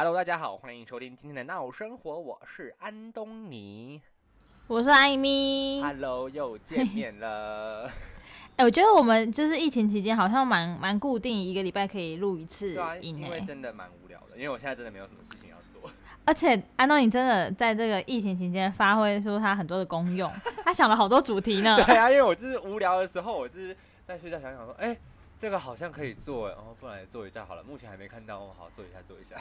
[0.00, 4.00] Hello，大家好，欢迎收听今天的闹生活，我是安东尼。
[4.68, 5.82] 我是艾米。
[5.82, 7.90] Hello，又见面了。
[8.54, 15.90] 哎、我觉得我们就是疫情期间好像蛮蛮固定，一个礼拜可以录一次对啊，音、因为真的蛮无聊的，因为我现在真的没有什么事情要做。
[16.24, 20.32] 而且安东尼真的在这个疫情期间发挥出他很多的功用，
[20.64, 21.74] 他想了好多主题呢。
[21.84, 24.96] 对啊，因为我就是无聊的时候，我就是在睡觉想想说，哎、
[25.40, 27.64] 这个好像可以做，然后不然来做一下好了。
[27.64, 29.34] 目前还没看到，哦，好，做一下，做一下。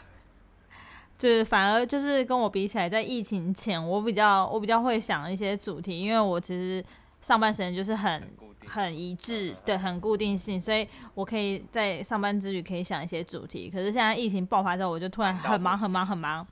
[1.18, 6.84] 就是反而就是跟我比起来，在疫情前我比较我比较会想一些主题，因为我其实
[7.22, 8.22] 上班时间就是很
[8.68, 13.70] 很，很一致对，很固定性，所以我可以在上班之余可以想一些主题。
[13.70, 16.46] 可是现在疫情爆发之后，我就突然很忙很忙很忙，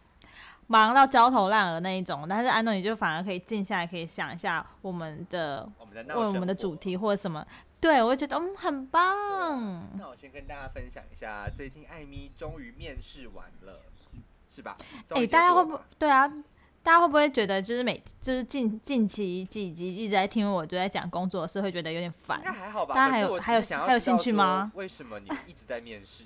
[0.66, 2.26] 忙到焦头烂额那一种。
[2.28, 7.46] 但是安东尼就反而可以静下来，可以想一下我们的我们的我们的主题或者什么。
[7.80, 9.88] 对，我就觉得嗯很棒。
[9.96, 13.82] 那我先跟大家分享一下，最近艾米终于面试完了，
[14.56, 14.76] 是吧？
[15.10, 16.28] 哎、大家会不对啊？
[16.82, 22.46] 大家会不会觉得就是每就是近近期几集一直在听我就在讲工作的事，会觉得有点烦应？
[22.46, 22.94] 该还好吧？
[22.94, 26.26] 大家还有还有想还有兴趣吗为什么你一直在面试？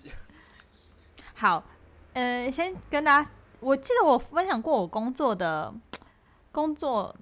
[1.34, 1.64] 好，
[2.14, 3.30] 呃，先跟大家，
[3.62, 5.74] 我记得我分享过我工作的
[6.52, 7.16] 工作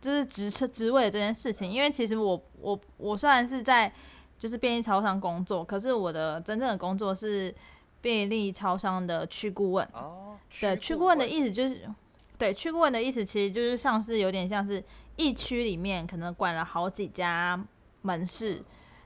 [0.00, 3.90] 就是职职位的这件事情，因为其实我我我虽然是在
[4.38, 7.54] 就是便利超商工作，可是我的真正的工作是
[8.02, 9.88] 便利超商的区顾问。
[9.94, 11.88] 哦，对，区区顾问的意思就是，
[12.36, 14.84] 对，区顾问的意思其实就是像是有点像是
[15.16, 17.58] 一区里面可能管了好几家
[18.02, 18.62] 门市，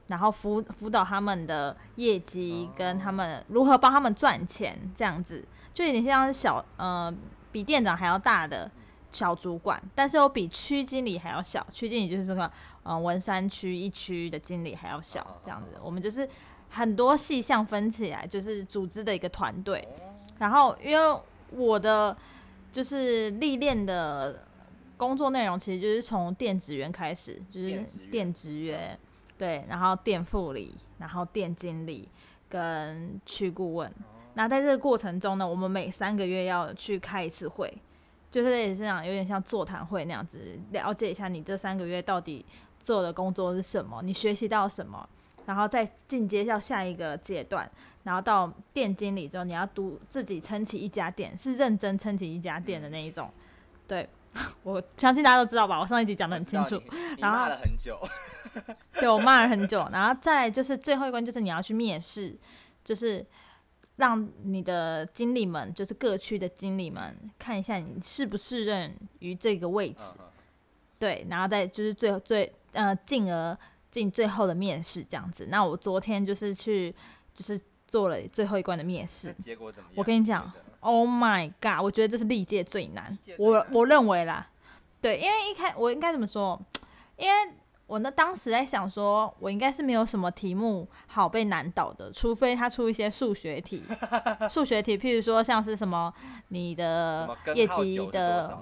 [0.06, 7.14] 然后辅辅导他们的业绩跟他们如何帮他们赚钱这样子，就有点像是小呃
[7.52, 8.70] 比店长还要大的
[9.12, 12.50] 小主管，但是又比区经理还要小，区经理就是说
[12.82, 16.28] 呃文山区一区的经理还要小这样子，我们就是
[16.70, 19.86] 很多细项分起来，就是组织的一个团队。
[20.38, 22.16] 然后因为我的
[22.70, 24.42] 就是历练的
[24.96, 28.98] 工作内容，其实就是从店职员开始，就是店职员。
[29.38, 32.08] 对，然后店副理，然后店经理
[32.48, 33.92] 跟区顾问。
[34.32, 37.70] 那在这个过程中呢，我们每三个月要去开一次会，
[38.30, 42.46] 就是也是这样，有点像座谈会那样子，了解一下你这三个月到底
[42.82, 45.06] 做的工作是什么，你学习到什么，
[45.46, 47.70] 然后再进阶到下一个阶段，
[48.02, 53.30] 然后到店经理之后，你要独自己撑起一家店，是认真撑起一家店的那一种。
[53.86, 54.08] 对，
[54.62, 55.80] 我相信大家都知道吧？
[55.80, 56.82] 我上一集讲的很清楚。
[57.18, 57.98] 然后骂了很久。
[58.98, 62.34] 对我骂了很久，然后再来就是最后一关，就是你要去面试，
[62.82, 63.24] 就是
[63.96, 70.24] 让你的经理们，就是各区的经理们看一下你适不适任于这个位置，嗯嗯
[70.98, 73.56] 对，然后再就是最后最呃，进而
[73.96, 75.46] 进最后的面试这样子。
[75.50, 76.94] 那我昨天就是去
[77.32, 77.58] 就是
[77.88, 79.94] 做了最后一关的面试结果怎么样？
[79.96, 81.82] 我跟你讲，Oh my god！
[81.82, 84.46] 我觉得这是历届最难历届，最难我我认为啦，
[85.00, 86.60] 对，因为一开我应该怎么说？
[87.16, 87.52] 因为
[87.86, 93.82] 我呢当时在想说，我应该是没有什么题目好被难倒的，除非他出一些数学题，
[94.50, 96.12] 数学题，譬如说像是什么
[96.48, 98.58] 你的业绩的？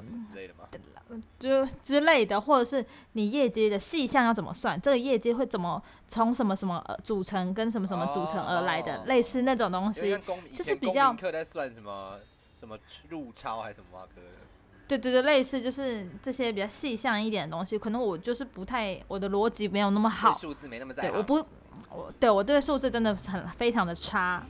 [1.39, 10.19] 就之类的，或者是你业绩的细项要怎么算，这个业绩会怎么从什么什么呃组成跟什么什么组成而来的，哦类似那种东西
[10.55, 12.19] 就是比较民课在算什么
[12.59, 12.77] 什么
[13.11, 14.27] 入超还是什么啊科的，
[14.87, 20.41] 对对对，类似就是这些比较细项一点的东西，可能我就是不太，我的逻辑没有那么好对。
[20.41, 21.35] 数字没那么在对，我不，
[21.91, 24.45] 我对我对数字真的很非常的差，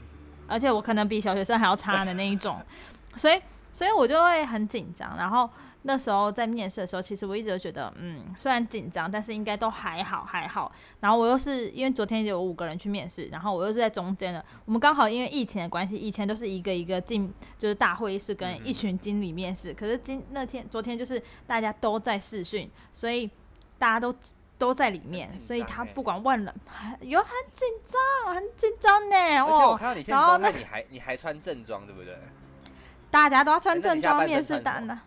[0.47, 2.59] 而且我可能比小学生还要差的那一种，
[3.15, 3.41] 所以
[3.71, 5.15] 所以我就会很紧张。
[5.17, 5.49] 然后
[5.87, 10.71] 那时候在面试的时候，其实我一直都觉得，嗯，虽然紧张，但是应该都还好还好。
[10.99, 23.29] 然后我又是因为昨天有五个人去面试，然后我又是在中间的，我们刚好因为疫情的关系，以前都是一个一个进就是大会议室跟一群经理面试，可是今那天昨天就是大家都在试训，所以
[23.77, 24.13] 大家都。
[24.57, 26.55] 都在里面，紧所以他不管问了，
[27.01, 29.41] 有很紧张，很紧张呢。
[29.41, 29.77] 哦，
[30.07, 32.17] 然后那，你还你还穿正装对不对？
[33.11, 34.97] 大家都要穿正装面试单的。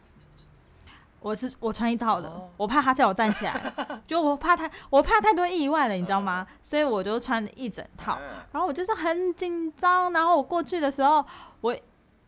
[1.20, 3.72] 我是我穿一套的，哦我怕他叫我站起来，
[4.06, 6.46] 就我怕太我怕太多意外了，你知道吗？
[6.62, 8.18] 所以我就穿了一整套。
[8.20, 11.24] 嗯然后我就是很紧张，然后我过去的时候，
[11.60, 11.76] 我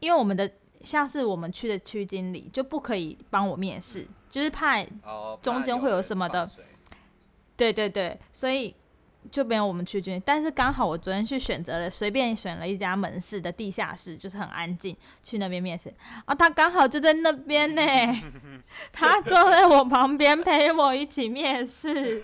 [0.00, 0.48] 因为我们的
[0.82, 6.48] 像是我们区的区经理就不可以帮我面试，就是怕哦，中间会有什么的
[7.56, 8.74] 对对对，所以
[9.30, 10.22] 就没有我们去军。
[10.24, 15.92] 但是刚好我昨天去选择了，随便选了一家门市的地下室，就是很安静，去那边面试。
[16.24, 17.82] 啊，他刚好就在那边呢。
[18.92, 22.22] 他坐在我旁边陪我一起面试，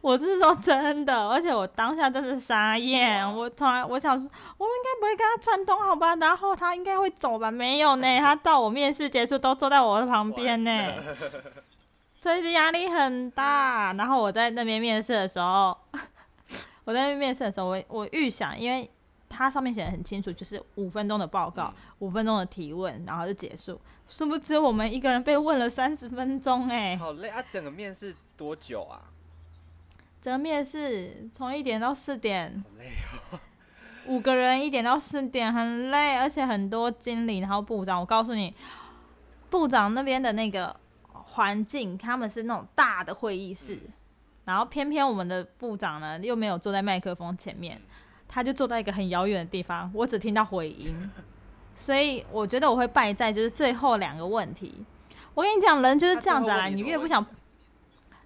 [0.00, 10.94] 我是说真的，而且我当下真的傻眼，我从来我想说，我应该不会跟他串通好吧，然后他应该会走吧，没有呢，他到我面试结束都坐在我的旁边呢，
[12.16, 13.92] 所以压力很大。
[13.92, 15.76] 然后我在那边面试的时候，
[16.84, 18.88] 我在面试的时候，我我预想，因为。
[19.36, 23.80] 它上面写的很清楚，就是五分钟的报告，五分钟的提问，然后就结束。
[24.06, 27.42] 殊不知我们一个人被问了三十分钟，哎，好累啊！
[27.50, 29.10] 整个面试多久啊？
[30.22, 32.92] 整个面试从一点到四点，好累
[33.32, 33.40] 哦。
[34.06, 37.98] 五个人一点到四点，很累，而且很多经理，然后部长。
[37.98, 38.54] 我告诉你，
[39.50, 40.76] 部长那边的那个
[41.10, 43.80] 环境，他们是那种大的会议室，
[44.44, 47.80] 然后偏偏我们的部长呢，又没有坐在麦克风前面。
[48.26, 51.08] 他就坐在一个很遥远的地方，我只听到回音，
[51.76, 54.84] 所以我觉得我会败在就是最后两个问题。
[55.34, 57.24] 我跟你讲，人就是这样子啦，你越不想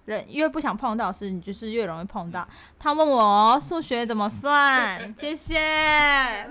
[0.05, 2.47] 人越不想碰到事，你就是越容易碰到。
[2.79, 6.49] 他问我数学怎么算，谢谢。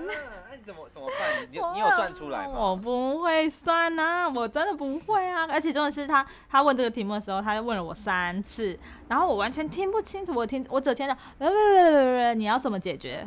[0.99, 1.47] 怎么办？
[1.49, 2.53] 你你有算出来吗？
[2.53, 5.47] 我不会算啊，我真的不会啊。
[5.49, 10.33] 而且重点是他他问这个题目的时候，他问了我三次，然后我完全听不清楚。
[10.35, 13.25] 我听我只听到呃不不不不，你要怎么解决？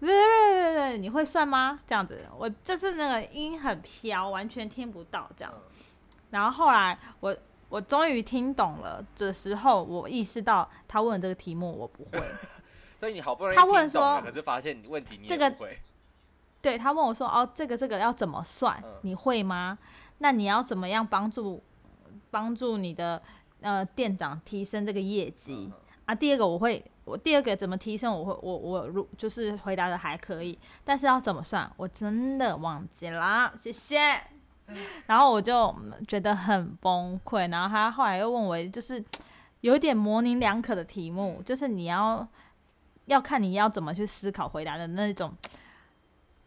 [0.00, 1.80] 对对对你会算吗？
[1.86, 5.52] 这样子，我就是那个音很飘，完全听不到这样。
[6.30, 7.36] 然后后来我
[7.68, 12.22] 我终于听懂了的时候，我意识到他问这个题目我不会。
[13.00, 15.78] 所以你好不容易他问说，可是发现问题你这个不会。
[16.60, 18.82] 对他问我说：“哦，这个这个要怎么算？
[19.02, 19.78] 你会吗？
[20.18, 21.62] 那你要怎么样帮助
[22.30, 23.22] 帮助你的
[23.60, 25.72] 呃店长提升这个业绩
[26.06, 26.84] 啊？”第二个我会。
[27.04, 28.12] 我第二个怎么提升？
[28.12, 31.72] 我会我我如就是回答的还可以，但是要怎么算？
[31.78, 33.96] 我真的忘记了，谢谢。
[35.08, 35.74] 然后我就
[36.06, 37.50] 觉得很崩溃。
[37.50, 39.02] 然后他后来又问我，就是
[39.62, 42.28] 有点模棱两可的题目，就是你要
[43.06, 45.32] 要看你要怎么去思考回答的那种，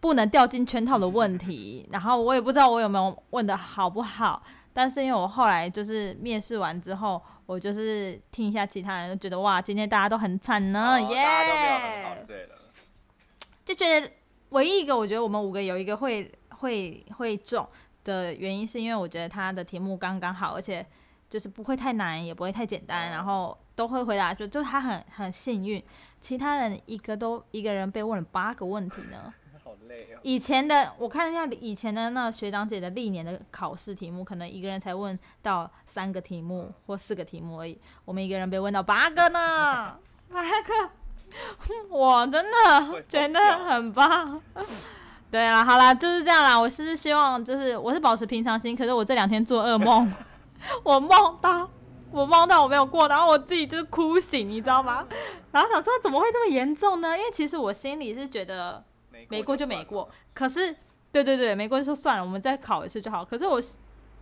[0.01, 1.88] 不能掉进圈套的问题。
[1.94, 4.44] 然后我也不知道我有没有问的好不好，
[4.74, 7.21] 但是因为我后来就是面试完之后。
[7.48, 12.25] 我就是听一下其他人，都觉得哇，今天大家都很惨呢，耶！
[13.65, 14.09] 就觉得
[14.51, 17.68] 唯一一个，我觉得我们五个有一个会会会中
[18.06, 20.86] 的原因，是因为我觉得他的题目刚刚好，而且
[21.30, 25.83] 就是不会太难，也不会太简单，然后都会回答，就就他很很幸运。
[26.21, 29.33] 其他人一个都一个人被问了八个问题呢。
[30.23, 37.77] 以前的我看一下以前的那学长姐的历年的考试题目，可能一个人才问到三个题目或四个题目而已。
[38.05, 39.97] 我们一个人被问到八个呢，
[40.31, 40.89] 八 个，
[41.89, 44.41] 我真的觉得很棒。
[45.29, 46.57] 对了，好了，就是这样啦。
[46.57, 48.75] 我是希望，就是我是保持平常心。
[48.75, 50.13] 可是我这两天做噩梦，
[50.83, 51.69] 我梦到
[52.11, 55.05] 我梦到我没有过，然后我自己就是哭醒，你知道吗？
[55.51, 57.17] 然后想说怎么会这么严重呢？
[57.17, 58.83] 因为其实我心里是觉得。
[59.29, 60.75] 没过就没过，可是，
[61.12, 63.23] 对对对，没过就说算了，我们再考一次就好。
[63.23, 63.62] 可是我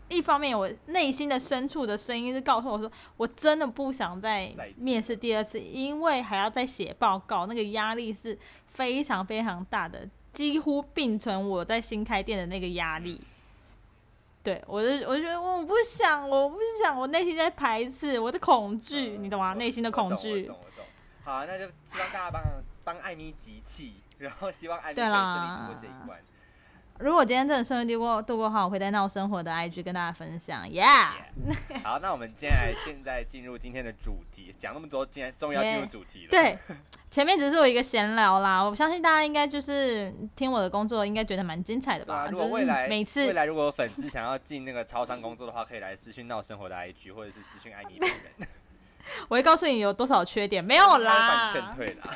[0.10, 8.38] 一方面，我内心的深处的声音是告诉我说，我真的不想再面试第二次，因为还要再写报告，那个压力是
[8.68, 13.22] 非常非常大的，几乎并存我在新开店的那个压力。
[14.42, 19.54] 对我就我觉得我不想，我不想，我内心在排斥，我的恐惧，你懂吗？
[19.54, 20.50] 内心的恐惧。
[21.23, 22.42] 好，那就希望大家帮
[22.83, 23.94] 帮艾米集气。
[24.19, 26.19] 然后希望艾米可以顺利度过这一关。
[26.99, 30.68] 如果今天真的顺利度过度过的话，我会在闹生活的 IG 跟大家分享。
[30.68, 31.11] Yeah。
[31.81, 34.54] 好，那我们接下来现在进入今天的主题。
[34.59, 36.30] 讲那么多，今天终于要进入主题了。
[36.30, 36.59] 对，
[37.09, 38.61] 前面只是我一个闲聊啦。
[38.61, 42.28] 我相信大家应该就是听我的工作，应该觉得蛮精彩的吧？
[42.30, 48.49] 如果未来每次未来如果有粉丝想要进那个超商工作的话，可以来私讯闹生活的 IG，或者是私讯艾米本人。
[49.30, 51.54] 我会告诉你有多少缺点，没有啦。
[51.54, 52.14] 劝退啦。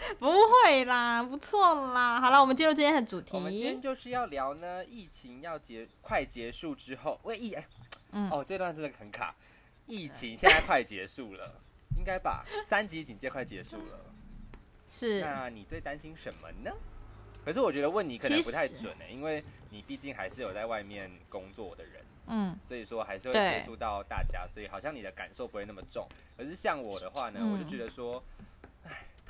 [0.18, 2.20] 不会啦，不错啦。
[2.20, 3.30] 好了，我们进入今天的主题。
[3.32, 7.66] 我们今天就是要聊呢，疫情要结快结束之后，喂疫哎，
[8.12, 9.34] 嗯，哦，这段真的很卡。
[9.86, 11.60] 疫情现在快结束了，
[11.98, 12.44] 应该吧？
[12.64, 13.98] 三级警戒快结束了，
[14.88, 15.20] 是。
[15.20, 16.70] 那你最担心什么呢？
[17.44, 26.06] 可是我觉得问你可能不太准呢，因为你毕竟还是有在外面工作的人，嗯，所以说还是会接触到大家，所以好像你的感受不会那么重。
[26.36, 28.22] 可是像我的话呢，我就觉得说。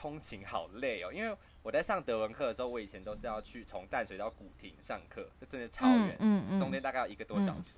[0.01, 7.77] 通勤好累哦，因为我在上德文课的时候，我以前都是要去从淡水到古亭上课，这真的超远，嗯嗯，中间大概要一个多小时。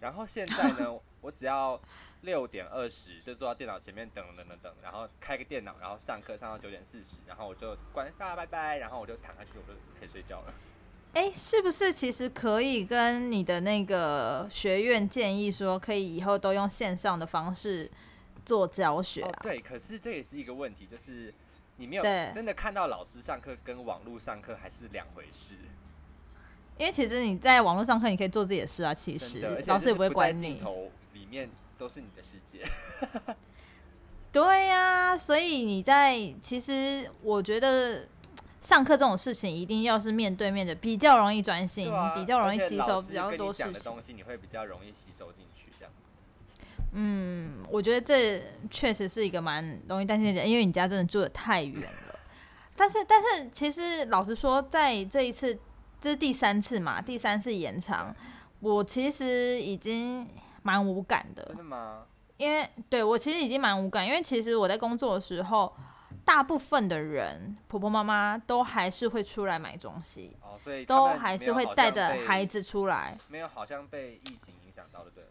[0.00, 1.80] 然后现在呢，我只要
[2.22, 10.52] 六点二十就坐到电脑前面等等等等，然后开个电脑，然后上课上到九点四十，然后我就关，大家拜拜，然后我就躺下去，我就可以睡觉了。
[11.14, 17.88] 哎，是不是其实可以跟你的那个学院建议说，可以以后都用线上的方式
[18.44, 19.40] 做教学啊？
[19.42, 21.32] 对，可是这也是一个问题，就是
[21.80, 25.54] 你没有真的看到老师上课跟网络上课还是两回事。
[26.76, 30.42] 因为其实你在网络上课，你可以做自己的事啊，其实老师也不会管你。
[30.42, 32.66] 镜头里面都是你的世界。
[34.30, 38.06] 对呀，所以你在其实我觉得。
[38.62, 43.72] 上课这种事情一定要是面对面的，比较容易专心，比较容易吸收比较多事情。
[43.82, 46.09] 东西你会比较容易吸收进去，这样子。
[46.92, 52.18] 嗯，我觉得这确实是一个蛮容易担心的，因为你家真的住的太远了。
[52.76, 55.58] 但是，但是其实老实说，在这一次
[56.00, 58.14] 这是第三次嘛，第三次延长，
[58.60, 60.28] 我其实已经
[60.62, 61.44] 蛮无感的。
[61.44, 62.04] 真的吗？
[62.36, 65.72] 因为对我其实已经蛮无感，因为其实我在工作的时候。
[66.22, 73.16] 大部分的人，婆婆妈妈都还是会出来买东西，哦，所以都还是会带着孩子出来。
[73.28, 75.24] 没有，好像被疫情影响到的，对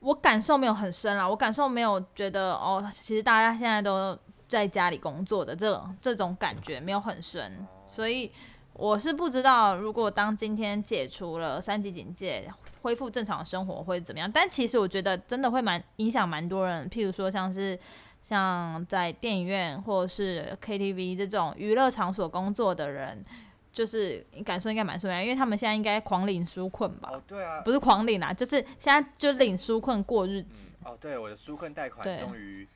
[0.00, 8.30] 我感受没有很深啦，我感受没有觉得哦，其实大家现在都在家里工作的这种这种感觉没有很深，所以
[8.72, 12.52] 我是不知道，如果当今天解除了三级警戒，
[12.82, 14.30] 恢复正常生活会怎么样。
[14.32, 17.78] 但其实我觉得真的会蛮影响蛮多人，譬如说像是。
[18.22, 23.24] 像在电影院或者是 KTV 这种娱乐场所工作的人，
[23.72, 27.10] 就是感受应该蛮重要，因为他们现在应该狂领纾困吧？
[27.12, 30.70] 哦，对啊，不是狂领啦，就是现在就领纾困过日子。
[30.84, 32.66] 哦，对，我的纾困贷款终于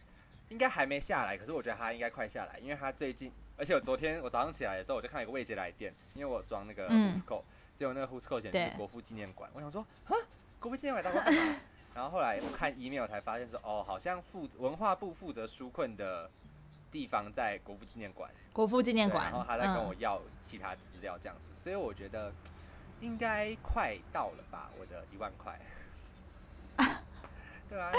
[0.50, 7.20] 应该还没下来，可是我觉得它应该快下来，因为它最近，而且我昨天我早上起来的时候，我就看一个未接来电，因为我装那个 Who's
[7.76, 10.14] 结果那个 Who's 显示国父纪念馆，我想说，啊，
[10.60, 11.30] 国父纪念馆大哥。
[11.94, 16.28] 然后后来我看 email 才发现说，哦，好像负文化部负责纾困的
[16.94, 18.30] 地方在国父纪念馆。
[18.52, 19.24] 国父纪念馆。
[19.24, 22.32] 然后他在跟我要其他资料这样子，所以我觉得
[23.00, 25.58] 应该快到了吧，我的一万块。
[27.68, 27.90] 对啊。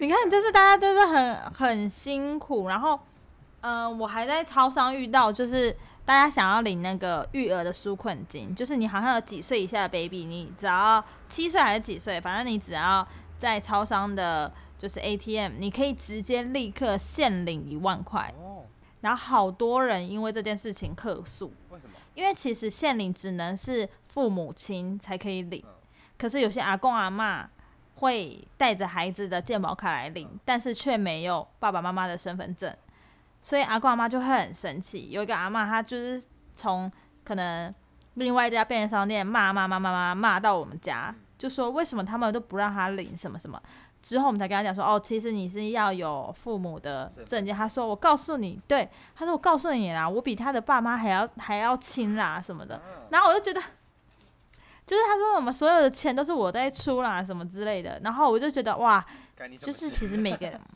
[0.00, 2.98] 你看，就是大家都是很很辛苦，然后，
[3.60, 5.70] 嗯，我还在超商遇到，就是
[6.04, 13.06] 大家想要领那个育儿的纾困金，就是你好像有几岁以下的 baby，你只要七岁还是几岁，反正你只要。
[13.38, 14.52] 在超商的，
[14.82, 18.34] 就是 ATM，你可以直接立刻现领一万块。
[18.36, 18.64] 哦。
[19.00, 21.54] 然后好多人因为这件事情客诉。
[21.70, 21.94] 为什么？
[22.14, 25.64] 因为其实现领只能是父母亲才可以领，
[26.18, 27.48] 可是有些阿公阿妈
[27.94, 32.76] 会带着孩子的健保卡来领，但是却没有爸爸妈妈的身份证，
[33.40, 35.10] 所以阿公阿妈就会很生气。
[35.10, 36.20] 有一个阿妈，她就是
[36.56, 36.90] 从
[37.22, 37.72] 可能
[38.14, 41.14] 另外一家便利商店骂骂骂骂骂骂到我们家。
[41.38, 43.60] 就说为什么他们都不让他领什么什么？
[44.02, 47.54] 之后我们才跟他讲说，哦，其实你是要有父母的证件。
[47.54, 52.82] 他说我告诉你，对，他说我告诉你啦，我比他的爸妈还要还要亲啦什么的。
[53.10, 53.60] 然后我就觉得，
[54.86, 58.00] 就是他说什么所有的钱都是我在出啦什么之类的。
[58.02, 59.04] 然后我就觉得哇，
[59.60, 60.60] 就是其实每个人。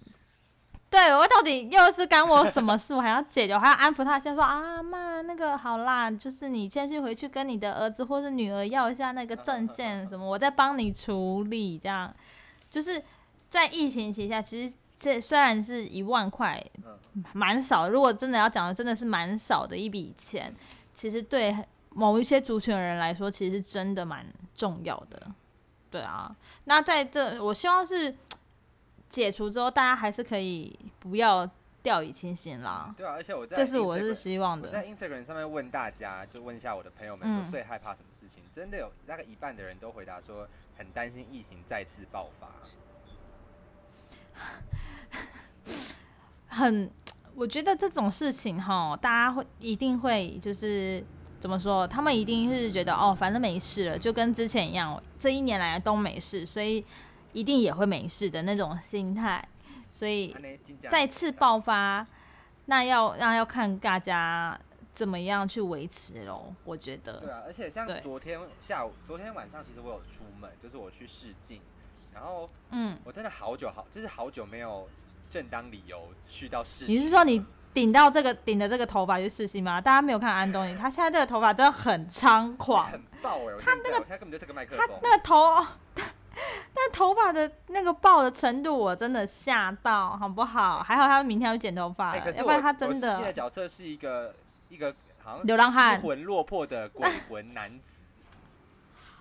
[0.88, 2.94] 对我到底又是干我什么事？
[2.94, 11.76] 我还要解决，我还要安抚他，先说啊妈，那个好啦，就是你先去回去跟你的儿子或是女儿要一下那个证件什么，我再帮你处理。
[11.76, 12.14] 这样，
[12.70, 13.02] 就是
[13.56, 16.62] 在疫情期下，其实这虽然是一万块，
[17.32, 17.88] 蛮少。
[17.88, 20.54] 如果真的要讲的，真的是蛮少的一笔钱。
[20.94, 21.56] 其实对
[21.90, 25.20] 某一些族群的人来说，其实真的蛮重要的。
[25.90, 28.14] 对啊，那在这，我希望是。
[29.08, 31.48] 解除之后，大家还是可以不要
[31.80, 32.92] 掉以轻心啦。
[32.96, 34.68] 对啊，而且我在这是我是希望的。
[34.68, 38.42] 在 Instagram 上面问大家，就问一下我的朋友们，说最害怕什么事情？
[38.52, 40.46] 真的有大概一半的人都回答说，
[40.76, 42.48] 很担心疫情再次爆发。
[46.48, 46.90] 很，
[47.34, 51.04] 我觉得这种事情哈，大家会一定会就是
[51.40, 51.86] 怎么说？
[51.86, 56.84] 他们一定是觉得哦，反正没事了，就跟之前一样，这一年来都没事，所以。
[57.32, 59.46] 一定也会没事的那种心态，
[59.90, 60.34] 所以
[60.88, 62.06] 再次爆发，
[62.64, 64.58] 那要那要看大家
[64.94, 66.54] 怎么样去维持喽。
[66.64, 67.20] 我觉得。
[67.20, 71.60] 对啊，而且像昨天下午、昨天晚上，其实我有出门，就是我去试镜，
[72.16, 74.88] 然后嗯，我真的好久好，就是好久没有
[75.30, 76.86] 正当理由去到试。
[76.86, 77.44] 你是说你
[77.74, 79.78] 顶到这个顶的这个头发去试镜吗？
[79.78, 83.54] 大家没有看安东尼，他现在这个头发真的很猖狂， 很爆哎！
[83.60, 85.66] 他那个他根本就是个麦克风，他那个头。
[86.74, 90.82] 但头发的那个爆的程度，我真的吓到，好不好？
[90.82, 93.20] 还好他明天要剪头发了，要不然他真的。
[93.20, 94.34] 的角色是一个
[94.68, 98.00] 一个好像流浪汉、失魂落魄的鬼魂男子。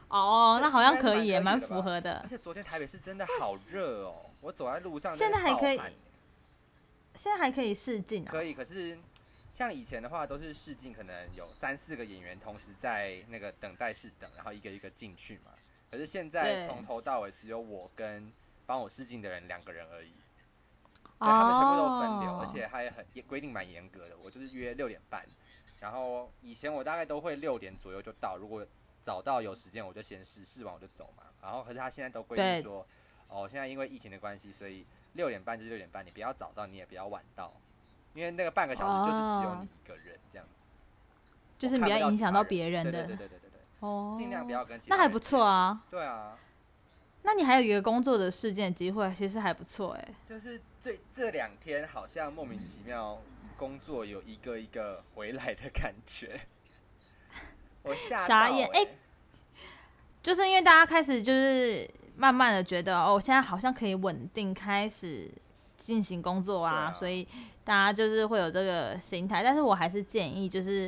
[0.07, 2.19] 哦，那好像可以，也蛮符合的。
[2.24, 8.29] 而且昨天台北是真的好热哦，我走在路上现在还可以，现在还可以试镜啊。
[8.31, 8.97] 可以，可是
[9.51, 15.51] 像以前的话，都是试镜，可能有三四个演员同时在那个等待室等，然后一个一个进去嘛。
[15.89, 18.31] 可是现在从头到尾只有我跟
[18.65, 24.15] 帮我试镜的人两个人而已，对他们全部都分流，而且还很规定蛮严格的。
[24.21, 25.25] 我就是约六点半，
[25.79, 28.65] 然后以前我大概都会六点左右就到，如果
[29.05, 31.25] 早到有时间我就先试，试完我就走嘛。
[31.39, 32.83] 然后可是他现在都规定说，
[33.27, 34.83] 哦，现在因为疫情的关系，所以
[35.13, 37.53] 六点半就是六点半，你不要早到，你也不要晚到。
[38.15, 40.53] 因为那个半个小时就是只有你一个人这样子，
[41.59, 43.59] 就是不要影响到别人的，对对对对对对。
[43.81, 44.81] 哦，尽量不要跟。
[44.88, 45.83] 那还不错啊。
[45.91, 46.35] 对啊。
[47.21, 50.07] 那你还有一个工作的事件机会，其实还不错哎。
[50.25, 53.21] 就是这这两天好像莫名其妙
[53.55, 56.41] 工作有一个一个回来的感觉，
[57.86, 58.88] 我傻眼哎。
[60.22, 65.32] 就是因为大家开始就是慢慢的觉得哦，现在好像可以稳定开始
[65.77, 67.27] 进行工作啊，所以。
[67.65, 70.88] 大家就是会有这个心态，但是我还是建议，就是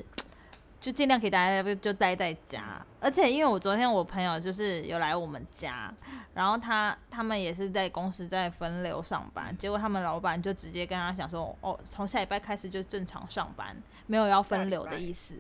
[0.80, 2.86] 就尽量给大家就待在家。
[3.00, 5.92] 而且因为我昨天我朋友就是有来我们家，
[6.36, 13.75] 然后他他们也是在公司在分流上班，结果他们老板就直接跟他讲说，哦，从下礼拜开始就正常上班，
[14.06, 15.34] 没有要分流的意思。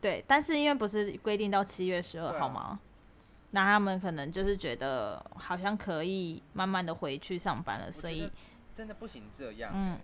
[0.00, 2.78] 对，但是因为不是规定到七月十二号吗？
[3.50, 8.30] 那他们可能就是觉得好像可以慢慢的回去上班了，所以
[8.74, 9.72] 真的不行这样。
[9.74, 9.98] 嗯。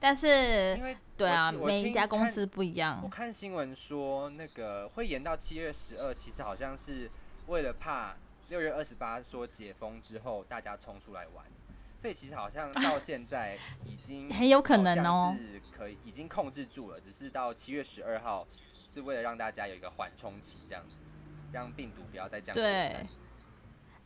[0.00, 3.00] 但是，因为对啊，每一家公司不一样。
[3.02, 7.10] 我看新闻说，那个会延到七月十二，其实好像是
[7.46, 8.16] 为了怕
[8.48, 11.44] 六月二十八说解封之后大家冲出来玩，
[12.00, 18.46] 所以其实好像到现在已经 很有可能哦，是可以已经控制住了，只是到七月十二号
[18.94, 21.00] 是为了让大家有一个缓冲期，这样子
[21.52, 23.06] 让病毒不要再这样对。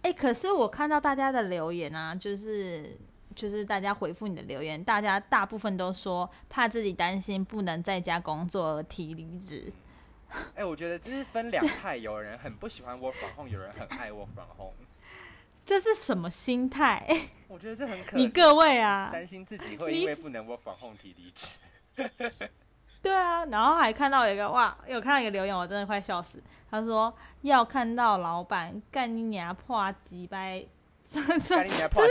[0.03, 2.97] 哎，可是我看到大家的留言啊，就是。
[3.35, 9.73] 就是大家回复你的留言，大家大部分都说怕自己担心不能在家工作而提离职。
[10.57, 14.75] 哎，我觉得这是分两派，有人很不喜欢 work from home，有人很爱 work from home。
[15.65, 17.07] 这是什么心态？
[17.47, 21.61] 我觉得这很可你各位啊，担心自己会因为不能 work from home 提离职。
[23.09, 26.43] 对啊，然后还看到一个哇，有看到一个留言，我真的快笑死。
[26.71, 30.63] 他说要看到老板干你娘破几百，
[31.03, 31.41] 这是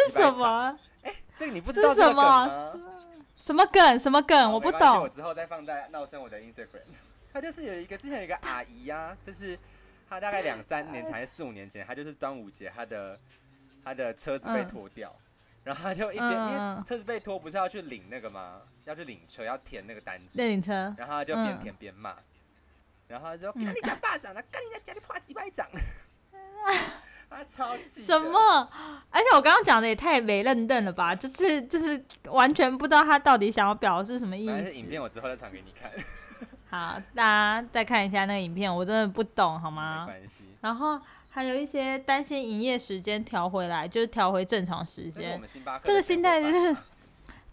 [0.09, 0.75] 什么？
[1.37, 2.79] 这个你不知道什么？
[3.39, 3.99] 什么梗？
[3.99, 4.51] 什么梗？
[4.51, 5.01] 我不懂。
[5.01, 6.81] 我之后再放在闹声我的 Instagram。
[7.31, 9.57] 他就是有一个之前有一个阿姨呀，就是
[10.09, 13.19] 他大概两三年前还是四五年前，他就是端午节，他的
[13.83, 15.13] 他的车子被拖掉，
[15.63, 18.61] 然后他就一边因为车子被拖，不是要去领那个吗？
[18.87, 20.41] 要去领车，要填那个单子。
[20.41, 20.95] 领车。
[20.97, 22.15] 然后他就边填边骂，
[23.07, 25.67] 然后他说：“赶你家巴掌了，赶你家家里啪几百掌。
[27.29, 28.05] ”他超气！
[28.05, 28.69] 什么？
[29.11, 31.13] 而且我刚刚讲的也太没认凳了吧？
[31.13, 34.71] 就是就是完全不知道他到底想要表示什么意思。
[34.73, 35.91] 影片我之后再传给你看。
[36.71, 40.05] 好，大家再看一下那个影片，我真的不懂，好吗？
[40.07, 40.45] 没关系。
[40.61, 45.41] 然后还有一些担心营业时间调回来，就是调回正常时间。
[45.83, 46.77] 这个心态是，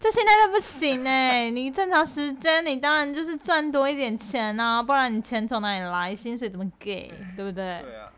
[0.05, 1.49] 这现在都不行哎！
[1.49, 6.15] 你正常时间，你当然就是赚多一点钱啊，不然你钱从哪里来？
[6.15, 7.11] 薪水怎么给？
[7.35, 7.81] 对不对？
[7.81, 8.11] 对啊。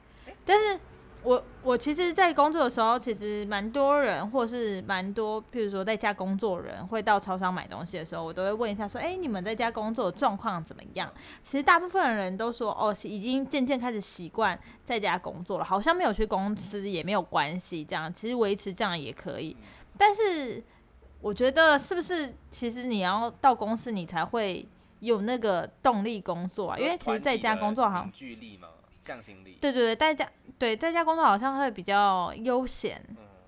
[0.46, 0.78] 但是。
[1.24, 11.12] 我我其实，在工作的时候，其实蛮多人，或是蛮多，譬如说在家工作人，会到超商买东西的时候，我都会问一下，说，哎，你们在家工作的状况怎么样？
[11.44, 19.58] 其实大部分的人都说，哦，已经渐渐开始习惯在家工作了，好像没有去公司也没有关系，这样其实维持这样也可以。
[19.98, 20.64] 但是
[21.22, 24.68] 我觉得，是不是其实你要到公司，你才会
[25.00, 26.78] 有那个动力工作啊？
[26.78, 28.70] 因为其实在家工作好像距离嘛。
[29.06, 29.58] 向心力。
[29.62, 33.02] 对对对，在家对在家工作好像会比较悠闲，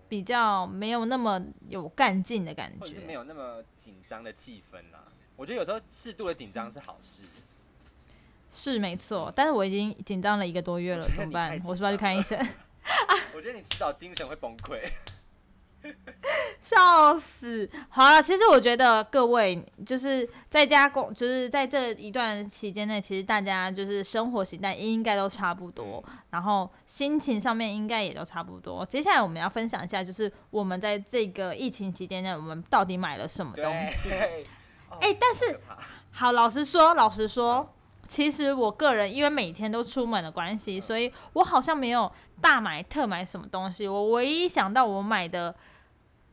[0.07, 5.03] 比较没有那么有干劲的感觉，没有那么紧张的气氛啦。
[5.35, 7.23] 我觉得有时候适度的紧张是好事。
[8.49, 11.51] 是没错，但是我已经紧张了一个多月了，怎么办？
[11.65, 12.39] 我是不是要去看医生？
[13.35, 14.89] 我觉得你迟早精神会崩溃。
[16.61, 17.69] 笑死！
[17.89, 28.85] 好了，其实我觉得各位就是在家工，就是在这一段期间内，其实大家就是生活形态应该都差不多，然后心情上面应该也都差不多。
[28.85, 34.09] 接下来我们要分享一下，就是我们在这个疫情期间内，我们到底买了什么东西？
[34.99, 35.59] 哎，但是
[36.11, 37.73] 好，老实说，老实说，
[38.07, 42.11] 其实我个人因为每天都出门的关系，所以我好像没有
[42.41, 43.87] 大买特买什么东西。
[43.87, 45.55] 我唯一想到我买的。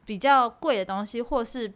[0.07, 1.71] 比较贵的东西，或是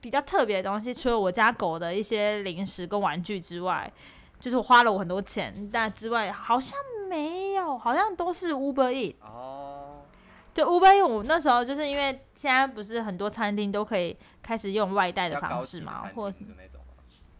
[0.00, 3.92] 比较特别的东西，除了我家狗的一些零食跟玩具之外，
[4.38, 9.16] 就是我花了我很多钱，但之外好像没有，好像都是 Uber E。
[9.20, 10.02] 哦。
[10.54, 16.32] 就 Uber E，我那时候就是因为现在不是很多餐厅都可以开始用外带的方式嘛，或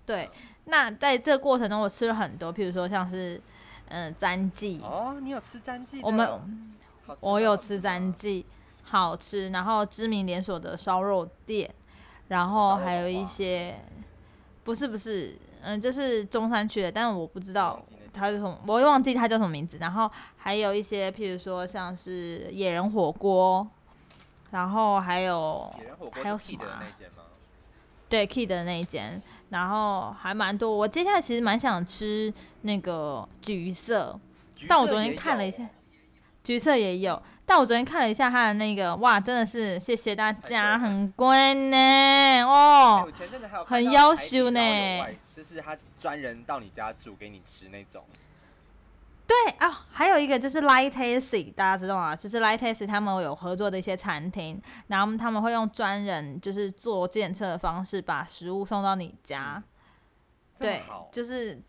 [0.06, 0.30] 对，
[0.64, 3.40] 那在这个过程中，我吃了很多，譬如说像是
[3.88, 6.00] 嗯詹记哦，你有吃詹记？
[6.02, 6.28] 我们
[7.20, 8.46] 我有吃詹记，
[8.90, 9.48] 好吃。
[9.50, 11.68] 然后知名连锁的烧肉店，
[12.28, 13.78] 然后还有一些
[14.64, 17.80] 不是不是，嗯，就是中山区的，但是我不知道
[18.12, 19.76] 它是什么，我忘记它叫什么名字。
[19.78, 23.66] 然后还有一些譬如说像是野人火锅。
[24.50, 25.70] 然后还有
[26.10, 26.64] 还有什么？
[28.08, 29.20] 对，Key 的那一间，
[29.50, 30.74] 然后还蛮多。
[30.74, 34.18] 我接下来其实蛮想吃那个橘色，
[34.66, 35.68] 但我昨天看了一下，
[36.42, 37.22] 橘色也有。
[37.44, 43.08] 但我昨天看了一下它的那个，哇，真的是谢谢大家，很贵呢，哦，
[43.66, 44.60] 很优秀呢，
[45.34, 48.04] 就是他专人到你家煮给你吃那种。
[49.26, 52.16] 对啊，还有一个就是 Light Tasty，大家知道吗？
[52.16, 59.62] 就是 Light Tasty 他们有合作的一些餐厅，然后他们会用专人就是做检测的方式把食物送到你家。
[60.58, 61.60] 对，就是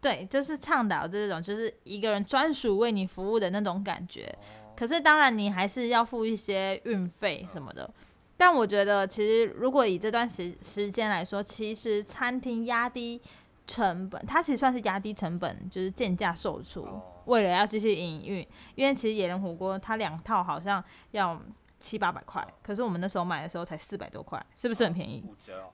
[0.00, 4.32] 对，就是倡导这种就是一个人专属为你服务的那种感觉。
[4.76, 7.88] 可是当然你还是要付一些运费什么的。
[8.36, 13.20] 但我觉得其实如果以这段时时间来说，其实餐厅压低。
[13.68, 16.86] 成本，它其实算是压低成本，就是贱价售出，
[17.24, 18.46] 为了要继续营运。
[18.76, 20.80] 因为其实野人火锅它两套好像
[21.10, 21.36] 要
[21.80, 25.20] 七八百块，可是我们那时候买的时候才四百多块，是不是很便宜？
[25.26, 25.64] 五折。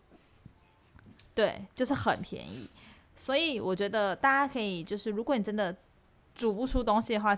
[1.34, 2.66] 对，就是很便宜。
[3.14, 5.76] 所以我觉得大家可以，就是如果你真的
[6.34, 7.36] 煮不出东西的话，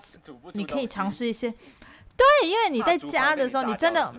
[0.52, 1.50] 你可以尝试一些。
[1.50, 4.14] 对，因为你在家的时候，你真的，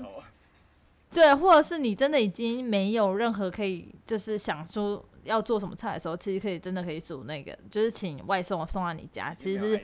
[1.12, 5.04] 对，或者是你真的已经没有任何可以，就是想出。
[5.26, 9.34] 要做什么菜的时候，其实可以真的可以煮那个，就是请外送送到你家。
[9.34, 9.84] 其实，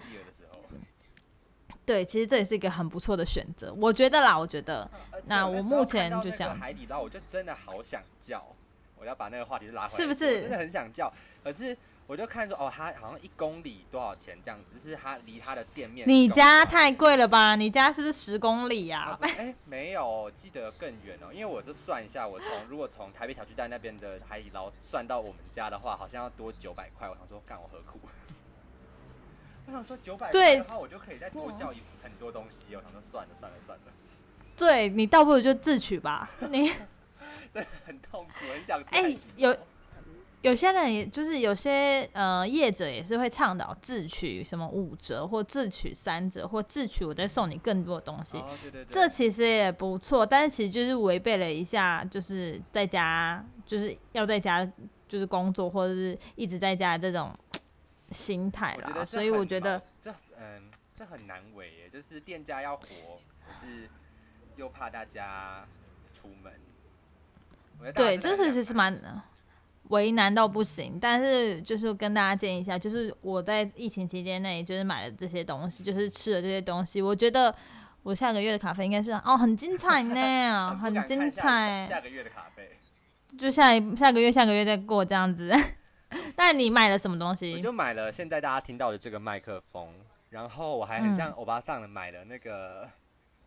[1.84, 4.88] 对，其实这也是一个很不错的选择，我觉得啦，我觉得。
[5.26, 6.56] 那我目前就这样。
[6.60, 8.56] 海底捞，我就真的好想叫，
[9.02, 10.42] 我要把那个话题拉回来，是不是？
[10.44, 11.12] 真的很想叫，
[11.44, 11.76] 可是。
[12.08, 16.06] 我就看说哦，他好像一公里多少钱这样，只是他离他的店面。
[16.06, 17.56] 你家太贵了吧？
[17.56, 19.18] 你家是不是十公里呀？
[19.22, 21.32] 哎，没有，记得更远哦。
[21.32, 27.08] 因为我就算一下，我从如果从台北小巨蛋那边的海底捞算到我们家的话，好像要多九百块。
[27.08, 27.98] 我想说，干我何苦？
[29.68, 32.76] 我想说九百块的话，我就可以再多叫一很多东西。
[32.76, 33.84] 我想说，算了算了算了。
[34.58, 36.30] 对你倒不如就自取吧。
[36.50, 36.74] 你
[37.54, 39.56] 真的很痛苦，很想哎有。
[40.44, 48.44] 有些人也就是有些呃业者也是会倡导自取什么五折或自取三折或自取我再送你更多的东西，
[48.90, 54.66] 这其实也不错，但是其实就是违背了一下就是在家就是要在家
[55.08, 57.32] 就是工作或者是一直在家这种
[58.10, 62.86] 心态啦，所以我觉得这嗯这很难为耶，就是店家要活，
[63.46, 63.88] 可是
[64.56, 65.64] 又怕大家
[66.16, 66.52] 出门，
[67.96, 69.24] 对，就是其实蛮。
[69.90, 77.54] 为难到不行，但是就是跟大家建议一下，就是我在疫情期间内就是买了这些东西，就是吃了这些东西，我觉得
[78.04, 81.90] 我下个月的卡费应该是哦很精彩呢， 很精彩。
[81.90, 82.78] 下个月的卡费
[83.38, 85.54] 就下一下个月下个月再过这样子。
[86.38, 87.56] 那你买了什么东西？
[87.56, 89.90] 我就买了现在大家听到的这个麦克风，
[90.30, 92.88] 然后我还很像欧巴桑的买了那个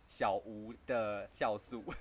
[0.06, 1.82] 小吴的酵素。
[1.88, 1.94] 哎，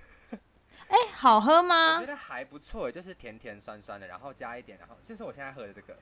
[1.23, 1.95] 好喝吗？
[1.95, 5.97] 我觉得还不错，就是甜甜酸酸的，然后加一点，然后就是我现在喝的这个，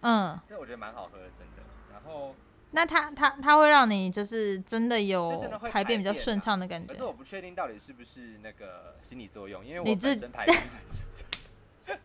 [0.00, 1.62] 嗯，这我觉得蛮好喝的，真的。
[1.92, 2.34] 然后，
[2.70, 5.38] 那它它它会让你就是真的有
[5.70, 6.94] 排便比较顺畅的感觉。
[6.94, 11.98] 可是我不确定到底是不是那个心理作用，因为我本身排便蛮顺畅，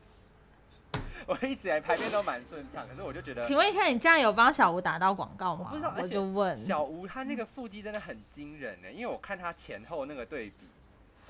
[1.28, 2.86] 我一直来排便都蛮顺畅。
[2.90, 5.70] 可是我就觉得，请问一下，你这样有帮小吴打到广告吗？
[5.70, 10.68] 不知道，我就问小吴，他那个腹肌真的很惊人呢，因为我看他前后那个对比。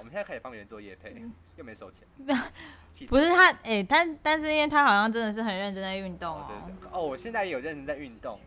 [0.01, 1.15] 我们现在可以帮别人做夜配，
[1.57, 2.07] 又没收钱。
[3.07, 6.71] 不是他，哎，但但是因为他好像真的是很认真在运动哦。
[6.91, 8.39] 哦，我现在也有认真在运动，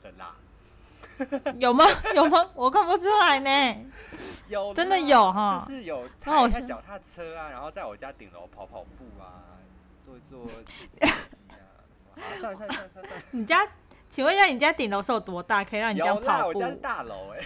[0.00, 0.36] 很辣。
[1.58, 1.84] 有吗？
[2.14, 2.48] 有吗？
[2.54, 3.90] 我看不出来呢。
[4.46, 5.64] 有，真的有哈。
[5.66, 9.42] 就是有踩下脚踏车啊，然后在我家顶楼跑跑步啊，
[10.04, 11.10] 做一做啊。
[12.38, 13.10] 算了算了算了算了。
[13.32, 13.66] 你家，
[14.08, 16.58] 请问一下，你家顶楼是有多大，可以让你这样跑步？
[16.58, 17.44] 我家是大楼哎。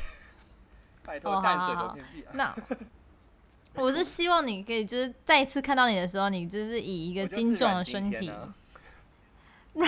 [1.02, 2.32] 拜托，淡水都偏僻啊。
[2.34, 2.54] 那。
[3.82, 8.32] 我是希望你可以，就是再一次看到你的时候，你就是以一个精壮的身体。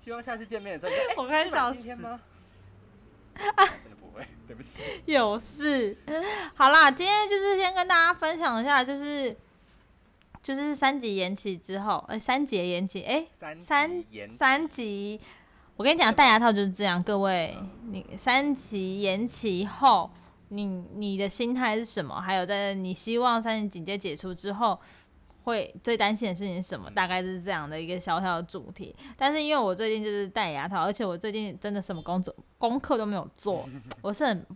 [0.00, 2.20] 希望下次见面的时候， 我开小今天吗？
[3.56, 3.64] 啊
[4.00, 4.82] 不会，对不起。
[5.06, 5.96] 有事。
[6.54, 9.36] 好啦，今天就是先跟大家分享一下，就是
[10.42, 14.04] 就是三级延期之后，呃，三节延期，哎，三三
[14.36, 15.20] 三级。
[15.76, 17.56] 我跟你讲，戴牙套就是这样，各位，
[17.90, 20.10] 你三级延期后。
[20.54, 22.20] 你你的心态是什么？
[22.20, 24.78] 还有在你希望三级警戒解除之后，
[25.44, 26.90] 会最担心的事情是什么？
[26.90, 28.94] 大概是这样的一个小小的主题。
[29.16, 33.66] 但是因为我最近就是戴牙套，而且我最近真的什么工作功课都没有做，
[34.02, 34.46] 我是很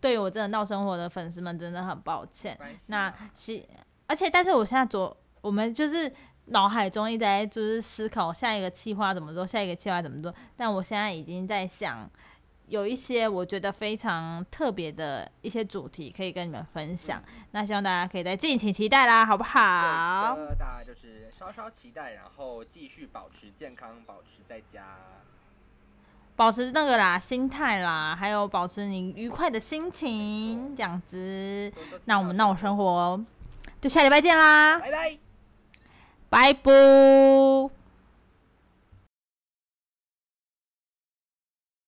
[0.00, 2.58] 对于我真的闹生活的粉丝们真的很抱歉。
[2.86, 3.62] 那是
[4.06, 6.10] 而且，但是我现在做我们就是
[6.46, 10.34] 脑海中一直在就是思考下一个计划怎么做，下一个计划怎么做。
[10.56, 12.10] 但我现在已经在想。
[12.68, 20.36] 有一些我觉得非常特别的一些主题可以跟你们分享，那希望大家可以再敬请期待啦，好不好？
[20.58, 24.98] 大家就是稍稍期待，然后继续保持健康，保持在家，
[26.36, 31.72] 保持那个啦心态啦，还有保持你愉快的心情，这样子。
[32.06, 33.22] 那我们那我生活
[33.80, 35.18] 就下礼拜见啦，拜拜，
[36.30, 37.83] 拜拜。